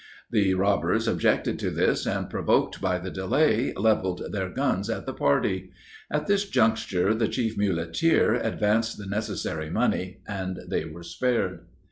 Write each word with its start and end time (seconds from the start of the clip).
The 0.31 0.55
robbers 0.55 1.07
objected 1.07 1.59
to 1.59 1.69
this, 1.69 2.07
and, 2.07 2.27
provoked 2.27 2.81
by 2.81 2.97
the 2.97 3.11
delay, 3.11 3.71
leveled 3.75 4.31
their 4.31 4.49
guns 4.49 4.89
at 4.89 5.05
the 5.05 5.13
party. 5.13 5.69
At 6.09 6.25
this 6.25 6.49
juncture, 6.49 7.13
the 7.13 7.27
chief 7.27 7.55
muleteer 7.55 8.33
advanced 8.33 8.97
the 8.97 9.05
necessary 9.05 9.69
money, 9.69 10.21
and 10.27 10.59
they 10.67 10.85
were 10.85 11.03
spared. 11.03 11.67